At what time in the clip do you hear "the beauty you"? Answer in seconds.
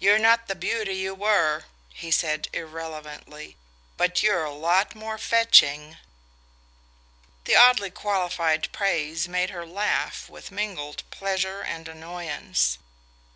0.48-1.14